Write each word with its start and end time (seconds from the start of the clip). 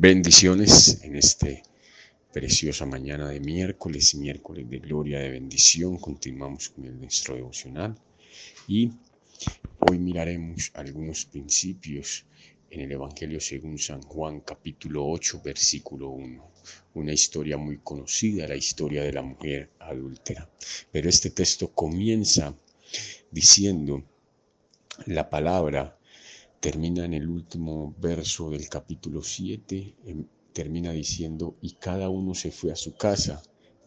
Bendiciones 0.00 1.02
en 1.02 1.16
este 1.16 1.64
preciosa 2.32 2.86
mañana 2.86 3.30
de 3.30 3.40
miércoles, 3.40 4.14
miércoles 4.14 4.70
de 4.70 4.78
gloria, 4.78 5.18
de 5.18 5.30
bendición. 5.30 5.98
Continuamos 5.98 6.68
con 6.68 6.84
el 6.84 7.00
nuestro 7.00 7.34
devocional 7.34 7.98
y 8.68 8.92
hoy 9.80 9.98
miraremos 9.98 10.70
algunos 10.74 11.24
principios 11.24 12.24
en 12.70 12.82
el 12.82 12.92
Evangelio 12.92 13.40
según 13.40 13.76
San 13.76 14.00
Juan 14.02 14.42
capítulo 14.42 15.04
8 15.04 15.40
versículo 15.44 16.10
1. 16.10 16.50
Una 16.94 17.12
historia 17.12 17.56
muy 17.56 17.78
conocida, 17.78 18.46
la 18.46 18.54
historia 18.54 19.02
de 19.02 19.12
la 19.14 19.22
mujer 19.22 19.70
adúltera. 19.80 20.48
Pero 20.92 21.08
este 21.08 21.30
texto 21.30 21.72
comienza 21.72 22.54
diciendo 23.32 24.04
la 25.06 25.28
palabra 25.28 25.97
termina 26.60 27.04
en 27.04 27.14
el 27.14 27.28
último 27.28 27.94
verso 27.98 28.50
del 28.50 28.68
capítulo 28.68 29.22
7, 29.22 29.94
em, 30.06 30.24
termina 30.52 30.92
diciendo, 30.92 31.56
y 31.62 31.72
cada 31.74 32.08
uno 32.08 32.34
se 32.34 32.50
fue 32.50 32.72
a 32.72 32.76
su 32.76 32.94
casa, 32.96 33.42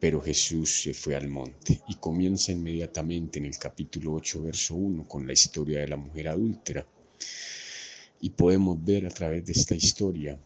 pero 0.00 0.20
Jesús 0.20 0.82
se 0.82 0.94
fue 0.94 1.14
al 1.14 1.28
monte. 1.28 1.80
Y 1.88 1.96
comienza 1.96 2.52
inmediatamente 2.52 3.38
en 3.38 3.46
el 3.46 3.58
capítulo 3.58 4.14
8, 4.14 4.42
verso 4.42 4.74
1, 4.74 5.06
con 5.06 5.26
la 5.26 5.32
historia 5.32 5.80
de 5.80 5.88
la 5.88 5.96
mujer 5.96 6.28
adúltera. 6.28 6.86
Y 8.20 8.30
podemos 8.30 8.82
ver 8.82 9.06
a 9.06 9.10
través 9.10 9.44
de 9.44 9.52
esta 9.52 9.74
historia 9.74 10.38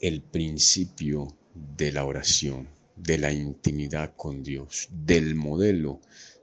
el 0.00 0.20
principio 0.20 1.28
de 1.54 1.92
la 1.92 2.04
oración, 2.04 2.68
de 2.96 3.18
la 3.18 3.32
intimidad 3.32 4.14
con 4.16 4.42
Dios, 4.42 4.88
del 4.90 5.34
modelo 5.34 6.00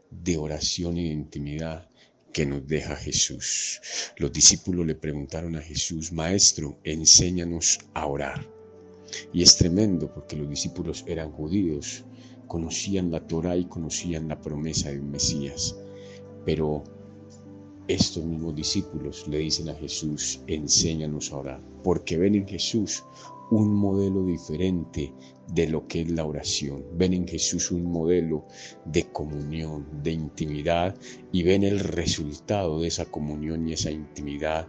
de 0.10 0.38
oración 0.38 0.98
y 0.98 1.10
de 1.10 1.14
intimidad 1.14 1.91
que 2.32 2.46
nos 2.46 2.66
deja 2.68 2.96
Jesús. 2.96 3.82
Los 4.18 4.32
discípulos 4.32 4.86
le 4.86 4.96
preguntaron 4.96 5.56
a 5.56 5.62
Jesús, 5.62 6.12
Maestro, 6.12 6.78
enséñanos 6.84 7.80
a 7.94 8.06
orar. 8.06 8.48
Y 9.34 9.44
es 9.44 9.58
tremendo 9.58 10.14
porque 10.14 10.38
los 10.38 10.50
discípulos 10.50 11.04
eran 11.08 11.32
judíos, 11.32 12.06
conocían 12.48 13.12
la 13.12 13.26
Torah 13.28 13.58
y 13.58 13.66
conocían 13.66 14.28
la 14.28 14.40
promesa 14.40 14.90
de 14.90 15.00
un 15.00 15.12
Mesías. 15.12 15.76
Pero 16.46 16.84
estos 17.88 18.24
mismos 18.24 18.56
discípulos 18.56 19.28
le 19.28 19.40
dicen 19.40 19.70
a 19.70 19.76
Jesús, 19.76 20.42
enséñanos 20.48 21.32
a 21.32 21.38
orar, 21.38 21.62
porque 21.84 22.18
ven 22.18 22.36
en 22.36 22.48
Jesús 22.48 23.04
un 23.52 23.74
modelo 23.74 24.26
diferente 24.26 25.14
de 25.48 25.68
lo 25.68 25.86
que 25.88 26.02
es 26.02 26.12
la 26.12 26.26
oración. 26.26 26.86
Ven 26.94 27.14
en 27.14 27.28
Jesús 27.28 27.72
un 27.72 27.84
modelo 27.84 28.46
de 28.86 29.04
comunión, 29.12 29.86
de 30.02 30.12
intimidad 30.12 30.96
y 31.32 31.44
ven 31.44 31.64
el 31.64 31.80
resultado 31.80 32.80
de 32.80 32.88
esa 32.88 33.06
comunión 33.06 33.68
y 33.68 33.74
esa 33.74 33.92
intimidad 33.92 34.68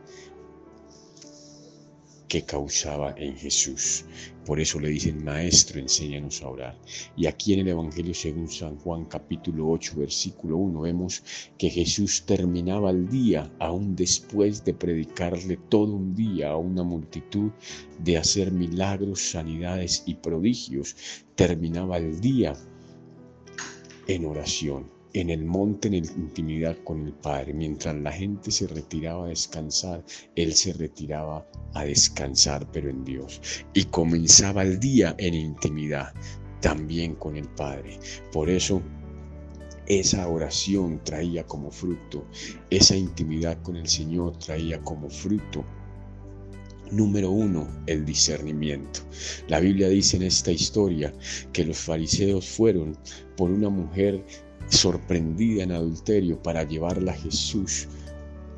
que 2.32 2.46
causaba 2.46 3.14
en 3.18 3.36
Jesús. 3.36 4.06
Por 4.46 4.58
eso 4.58 4.80
le 4.80 4.88
dicen, 4.88 5.22
Maestro, 5.22 5.78
enséñanos 5.78 6.40
a 6.40 6.48
orar. 6.48 6.78
Y 7.14 7.26
aquí 7.26 7.52
en 7.52 7.60
el 7.60 7.68
Evangelio 7.68 8.14
según 8.14 8.48
San 8.48 8.78
Juan 8.78 9.04
capítulo 9.04 9.68
8 9.68 9.96
versículo 9.98 10.56
1 10.56 10.80
vemos 10.80 11.22
que 11.58 11.68
Jesús 11.68 12.24
terminaba 12.24 12.88
el 12.88 13.06
día, 13.10 13.52
aún 13.58 13.94
después 13.94 14.64
de 14.64 14.72
predicarle 14.72 15.58
todo 15.68 15.92
un 15.92 16.14
día 16.14 16.52
a 16.52 16.56
una 16.56 16.82
multitud, 16.82 17.50
de 17.98 18.16
hacer 18.16 18.50
milagros, 18.50 19.20
sanidades 19.20 20.02
y 20.06 20.14
prodigios, 20.14 20.96
terminaba 21.34 21.98
el 21.98 22.18
día 22.18 22.54
en 24.06 24.24
oración 24.24 25.01
en 25.14 25.30
el 25.30 25.44
monte 25.44 25.88
en 25.88 25.94
intimidad 25.94 26.76
con 26.84 27.06
el 27.06 27.12
Padre. 27.12 27.54
Mientras 27.54 27.94
la 27.96 28.12
gente 28.12 28.50
se 28.50 28.66
retiraba 28.66 29.26
a 29.26 29.28
descansar, 29.28 30.04
Él 30.36 30.54
se 30.54 30.72
retiraba 30.72 31.46
a 31.74 31.84
descansar, 31.84 32.70
pero 32.72 32.90
en 32.90 33.04
Dios. 33.04 33.40
Y 33.74 33.84
comenzaba 33.84 34.62
el 34.62 34.78
día 34.80 35.14
en 35.18 35.34
intimidad, 35.34 36.12
también 36.60 37.14
con 37.16 37.36
el 37.36 37.48
Padre. 37.48 37.98
Por 38.32 38.48
eso 38.48 38.82
esa 39.86 40.28
oración 40.28 41.00
traía 41.04 41.44
como 41.44 41.70
fruto, 41.70 42.26
esa 42.70 42.96
intimidad 42.96 43.60
con 43.62 43.76
el 43.76 43.88
Señor 43.88 44.38
traía 44.38 44.80
como 44.80 45.10
fruto 45.10 45.64
Número 46.92 47.30
uno, 47.30 47.66
el 47.86 48.04
discernimiento. 48.04 49.00
La 49.48 49.60
Biblia 49.60 49.88
dice 49.88 50.18
en 50.18 50.24
esta 50.24 50.52
historia 50.52 51.10
que 51.50 51.64
los 51.64 51.78
fariseos 51.78 52.46
fueron 52.46 52.98
por 53.34 53.50
una 53.50 53.70
mujer 53.70 54.22
sorprendida 54.68 55.62
en 55.62 55.72
adulterio 55.72 56.42
para 56.42 56.64
llevarla 56.64 57.12
a 57.12 57.16
Jesús 57.16 57.88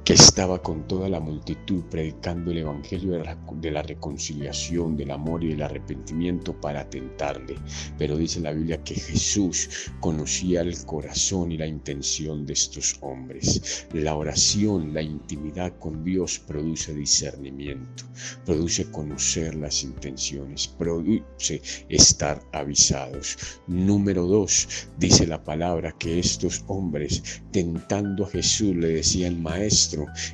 que 0.05 0.13
estaba 0.13 0.61
con 0.61 0.87
toda 0.87 1.09
la 1.09 1.19
multitud 1.19 1.83
predicando 1.91 2.51
el 2.51 2.59
Evangelio 2.59 3.13
de 3.13 3.71
la, 3.71 3.83
reconciliación, 3.83 4.99
del 4.99 5.11
amor 5.11 5.43
y 5.43 5.49
del 5.49 5.63
arrepentimiento 5.63 6.61
para 6.61 6.89
tentarle. 6.91 7.55
Pero 7.97 8.19
dice 8.19 8.41
la 8.41 8.53
Biblia 8.53 8.83
que 8.85 8.97
Jesús 8.97 9.91
conocía 10.01 10.61
el 10.61 10.77
corazón 10.85 11.53
y 11.53 11.57
la 11.57 11.67
intención 11.67 12.45
de 12.45 12.53
estos 12.53 12.99
hombres. 13.01 13.87
La 13.95 14.15
oración, 14.15 14.93
la 14.93 15.01
intimidad 15.01 15.73
con 15.79 16.05
Dios 16.05 16.39
produce 16.39 16.93
discernimiento, 16.93 18.05
produce 18.45 18.91
conocer 18.91 19.55
las 19.55 19.83
intenciones, 19.85 20.69
produce 20.69 21.63
estar 21.89 22.43
avisados. 22.53 23.39
Número 23.67 24.27
dos, 24.27 24.89
dice 24.99 25.27
la 25.27 25.43
palabra 25.43 25.93
que 25.99 26.19
estos 26.19 26.63
hombres 26.67 27.43
tentando 27.53 28.27
a 28.27 28.29
Jesús 28.29 28.77
le 28.77 28.89
decían, 28.89 29.43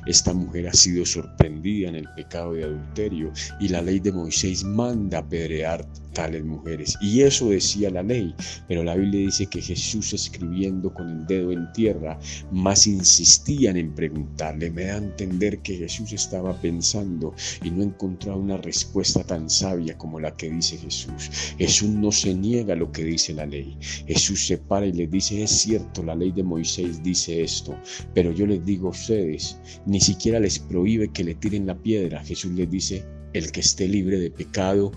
esta 0.05 0.33
mujer 0.33 0.67
ha 0.67 0.73
sido 0.73 1.05
sorprendida 1.05 1.89
en 1.89 1.95
el 1.95 2.07
pecado 2.15 2.53
de 2.53 2.63
adulterio 2.63 3.31
y 3.59 3.69
la 3.69 3.81
ley 3.81 3.99
de 3.99 4.11
Moisés 4.11 4.63
manda 4.63 5.19
apedrear 5.19 5.85
tales 6.13 6.43
mujeres. 6.43 6.97
Y 7.01 7.21
eso 7.21 7.49
decía 7.49 7.89
la 7.89 8.03
ley, 8.03 8.35
pero 8.67 8.83
la 8.83 8.95
Biblia 8.95 9.21
dice 9.21 9.47
que 9.47 9.61
Jesús 9.61 10.13
escribiendo 10.13 10.93
con 10.93 11.09
el 11.09 11.25
dedo 11.25 11.51
en 11.51 11.71
tierra, 11.73 12.19
más 12.51 12.87
insistían 12.87 13.77
en 13.77 13.93
preguntarle. 13.93 14.71
Me 14.71 14.85
da 14.85 14.95
a 14.95 14.97
entender 14.97 15.59
que 15.59 15.77
Jesús 15.77 16.13
estaba 16.13 16.59
pensando 16.61 17.33
y 17.63 17.71
no 17.71 17.83
encontraba 17.83 18.37
una 18.37 18.57
respuesta 18.57 19.23
tan 19.23 19.49
sabia 19.49 19.97
como 19.97 20.19
la 20.19 20.35
que 20.35 20.49
dice 20.49 20.77
Jesús. 20.77 21.55
Jesús 21.57 21.89
no 21.89 22.11
se 22.11 22.33
niega 22.33 22.75
lo 22.75 22.91
que 22.91 23.03
dice 23.03 23.33
la 23.33 23.45
ley. 23.45 23.77
Jesús 24.07 24.45
se 24.47 24.57
para 24.57 24.85
y 24.85 24.93
les 24.93 25.09
dice, 25.09 25.43
es 25.43 25.51
cierto, 25.51 26.03
la 26.03 26.15
ley 26.15 26.31
de 26.31 26.43
Moisés 26.43 27.01
dice 27.03 27.41
esto, 27.41 27.75
pero 28.13 28.31
yo 28.31 28.45
les 28.45 28.65
digo 28.65 28.87
a 28.87 28.91
ustedes, 28.91 29.57
ni 29.85 29.99
siquiera 29.99 30.39
les 30.39 30.59
prohíbe 30.59 31.11
que 31.11 31.23
le 31.23 31.35
tiren 31.35 31.67
la 31.67 31.77
piedra. 31.77 32.23
Jesús 32.23 32.51
les 32.53 32.69
dice, 32.69 33.05
el 33.33 33.51
que 33.51 33.61
esté 33.61 33.87
libre 33.87 34.19
de 34.19 34.31
pecado, 34.31 34.91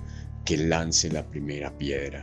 que 0.45 0.57
lance 0.57 1.11
la 1.11 1.27
primera 1.27 1.77
piedra. 1.77 2.23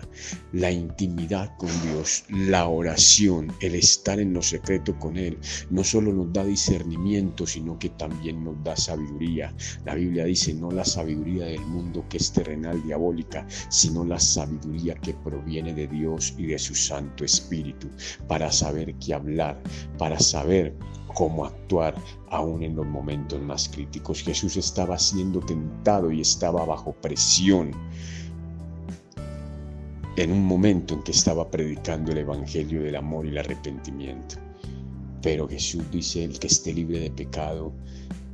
La 0.54 0.72
intimidad 0.72 1.56
con 1.58 1.70
Dios, 1.82 2.24
la 2.30 2.68
oración, 2.68 3.52
el 3.62 3.76
estar 3.76 4.20
en 4.20 4.34
lo 4.34 4.42
secreto 4.42 4.98
con 5.00 5.18
Él, 5.18 5.38
no 5.70 5.84
solo 5.84 6.14
nos 6.14 6.32
da 6.32 6.44
discernimiento, 6.44 7.48
sino 7.48 7.78
que 7.80 7.90
también 7.90 8.44
nos 8.44 8.64
da 8.64 8.76
sabiduría. 8.76 9.54
La 9.86 9.96
Biblia 9.96 10.26
dice, 10.26 10.54
no 10.54 10.72
la 10.72 10.86
sabiduría 10.86 11.46
del 11.46 11.62
mundo 11.62 12.06
que 12.10 12.18
es 12.18 12.32
terrenal, 12.32 12.82
diabólica, 12.84 13.46
sino 13.70 14.06
la 14.06 14.20
sabiduría 14.20 14.96
que 14.96 15.14
proviene 15.14 15.74
de 15.74 15.88
Dios 15.88 16.34
y 16.38 16.48
de 16.48 16.60
su 16.60 16.76
Santo 16.76 17.26
Espíritu, 17.26 17.90
para 18.28 18.52
saber 18.52 18.94
qué 18.96 19.14
hablar, 19.14 19.62
para 19.98 20.20
saber 20.20 20.76
cómo 21.14 21.46
actuar 21.46 21.96
aún 22.30 22.64
en 22.64 22.76
los 22.76 22.86
momentos 22.86 23.42
más 23.42 23.70
críticos. 23.70 24.22
Jesús 24.22 24.58
estaba 24.58 24.98
siendo 24.98 25.40
tentado 25.40 26.12
y 26.12 26.22
estaba 26.22 26.66
bajo 26.66 26.94
presión 26.94 27.72
en 30.18 30.32
un 30.32 30.46
momento 30.46 30.94
en 30.94 31.04
que 31.04 31.12
estaba 31.12 31.50
predicando 31.50 32.12
el 32.12 32.20
Evangelio 32.20 32.84
del 32.84 32.96
amor 32.96 33.26
y 33.26 33.30
el 33.30 33.38
arrepentimiento. 33.38 34.36
Pero 35.22 35.48
Jesús 35.48 35.84
dice, 35.92 36.24
el 36.24 36.40
que 36.40 36.48
esté 36.48 36.74
libre 36.74 37.00
de 37.00 37.12
pecado, 37.12 37.72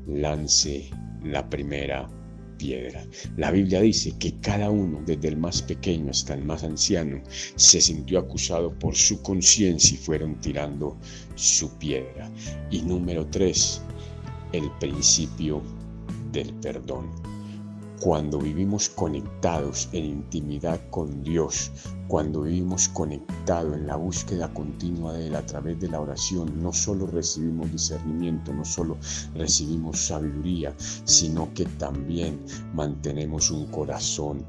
lance 0.08 0.90
la 1.24 1.48
primera 1.50 2.08
piedra. 2.58 3.06
La 3.38 3.52
Biblia 3.52 3.82
dice 3.82 4.14
que 4.20 4.34
cada 4.40 4.70
uno, 4.70 5.02
desde 5.06 5.28
el 5.30 5.38
más 5.38 5.62
pequeño 5.62 6.12
hasta 6.12 6.34
el 6.34 6.44
más 6.44 6.64
anciano, 6.64 7.22
se 7.56 7.82
sintió 7.82 8.20
acusado 8.20 8.78
por 8.80 8.96
su 8.96 9.22
conciencia 9.22 9.96
y 9.96 9.98
fueron 9.98 10.40
tirando 10.42 10.98
su 11.36 11.70
piedra. 11.78 12.30
Y 12.72 12.82
número 12.82 13.26
tres, 13.28 13.82
el 14.54 14.70
principio 14.80 15.62
del 16.32 16.54
perdón 16.56 17.37
cuando 18.00 18.38
vivimos 18.40 18.90
conectados 18.90 19.90
en 19.92 20.06
intimidad 20.06 20.80
con 20.92 21.24
Dios, 21.24 21.72
cuando 22.08 22.44
vivimos 22.44 22.90
conectados 22.90 23.76
en 23.76 23.88
la 23.88 23.96
búsqueda 23.96 24.54
continua 24.54 25.14
de 25.14 25.28
Él 25.28 25.36
a 25.36 25.46
través 25.46 25.80
de 25.80 25.90
la 25.90 26.00
oración, 26.00 26.62
no 26.62 26.72
solo 26.72 27.08
recibimos 27.08 27.72
discernimiento, 27.72 28.54
no 28.54 28.66
solo 28.66 28.98
recibimos 29.34 30.00
sabiduría, 30.00 30.74
sino 30.78 31.54
que 31.54 31.66
también 31.66 32.40
mantenemos 32.74 33.50
un 33.50 33.66
corazón 33.68 34.46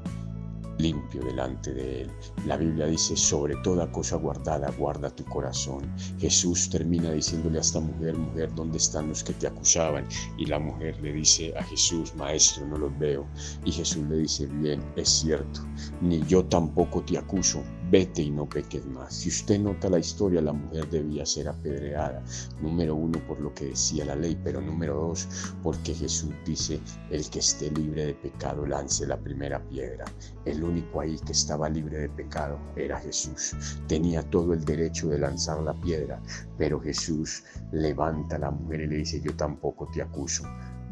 limpio 0.79 1.23
delante 1.23 1.73
de 1.73 2.01
Él. 2.01 2.11
La 2.45 2.57
Biblia 2.57 2.87
dice, 2.87 3.15
sobre 3.15 3.55
toda 3.57 3.91
cosa 3.91 4.15
guardada, 4.15 4.71
guarda 4.71 5.09
tu 5.09 5.23
corazón. 5.25 5.83
Jesús 6.17 6.69
termina 6.69 7.11
diciéndole 7.11 7.59
a 7.59 7.61
esta 7.61 7.79
mujer, 7.79 8.17
mujer, 8.17 8.53
¿dónde 8.55 8.77
están 8.77 9.09
los 9.09 9.23
que 9.23 9.33
te 9.33 9.47
acusaban? 9.47 10.07
Y 10.37 10.45
la 10.45 10.59
mujer 10.59 10.99
le 11.01 11.13
dice 11.13 11.53
a 11.57 11.63
Jesús, 11.63 12.15
maestro, 12.15 12.65
no 12.65 12.77
los 12.77 12.97
veo. 12.97 13.27
Y 13.65 13.71
Jesús 13.71 14.03
le 14.09 14.17
dice, 14.17 14.47
bien, 14.47 14.81
es 14.95 15.09
cierto, 15.09 15.61
ni 16.01 16.21
yo 16.25 16.43
tampoco 16.45 17.03
te 17.03 17.17
acuso, 17.17 17.63
vete 17.89 18.21
y 18.21 18.31
no 18.31 18.47
peques 18.47 18.85
más. 18.85 19.13
Si 19.13 19.29
usted 19.29 19.59
nota 19.59 19.89
la 19.89 19.99
historia, 19.99 20.41
la 20.41 20.53
mujer 20.53 20.89
debía 20.89 21.25
ser 21.25 21.47
apedreada, 21.47 22.23
número 22.61 22.95
uno 22.95 23.19
por 23.27 23.39
lo 23.39 23.53
que 23.53 23.65
decía 23.65 24.05
la 24.05 24.15
ley, 24.15 24.39
pero 24.43 24.61
número 24.61 24.95
dos 24.95 25.27
porque 25.63 25.93
Jesús 25.93 26.31
dice, 26.45 26.79
el 27.09 27.29
que 27.29 27.39
esté 27.39 27.71
libre 27.71 28.07
de 28.07 28.13
pecado 28.13 28.65
lance 28.65 29.05
la 29.07 29.17
primera 29.17 29.59
piedra. 29.69 30.05
El 30.45 30.63
único 30.63 31.01
ahí 31.01 31.17
que 31.25 31.31
estaba 31.31 31.69
libre 31.69 31.99
de 31.99 32.09
pecado 32.09 32.59
era 32.75 32.99
Jesús. 32.99 33.55
Tenía 33.87 34.21
todo 34.23 34.53
el 34.53 34.63
derecho 34.63 35.07
de 35.09 35.19
lanzar 35.19 35.61
la 35.61 35.73
piedra, 35.73 36.21
pero 36.57 36.79
Jesús 36.79 37.43
levanta 37.71 38.35
a 38.35 38.39
la 38.39 38.51
mujer 38.51 38.81
y 38.81 38.87
le 38.87 38.97
dice, 38.97 39.21
yo 39.21 39.35
tampoco 39.35 39.89
te 39.93 40.01
acuso, 40.01 40.43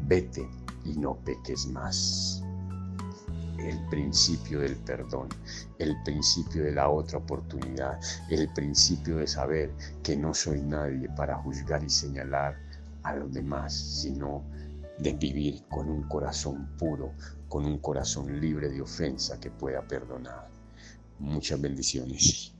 vete 0.06 0.48
y 0.84 0.96
no 0.96 1.16
peques 1.24 1.66
más 1.66 2.42
el 3.58 3.78
principio 3.88 4.60
del 4.60 4.76
perdón, 4.76 5.28
el 5.78 5.96
principio 6.02 6.64
de 6.64 6.72
la 6.72 6.88
otra 6.88 7.18
oportunidad, 7.18 7.98
el 8.30 8.48
principio 8.52 9.16
de 9.16 9.26
saber 9.26 9.72
que 10.02 10.16
no 10.16 10.34
soy 10.34 10.62
nadie 10.62 11.08
para 11.16 11.36
juzgar 11.36 11.82
y 11.82 11.90
señalar 11.90 12.56
a 13.02 13.14
los 13.14 13.32
demás, 13.32 13.74
sino 13.74 14.44
de 14.98 15.12
vivir 15.12 15.64
con 15.68 15.88
un 15.88 16.02
corazón 16.04 16.68
puro, 16.78 17.12
con 17.48 17.64
un 17.64 17.78
corazón 17.78 18.40
libre 18.40 18.68
de 18.68 18.80
ofensa 18.80 19.38
que 19.38 19.50
pueda 19.50 19.82
perdonar. 19.82 20.48
Muchas 21.18 21.60
bendiciones. 21.60 22.57